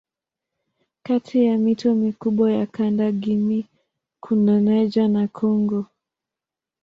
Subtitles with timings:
[1.07, 3.63] Kati ya mito mikubwa ya kanda Guinea
[4.19, 5.85] kuna Niger na Kongo.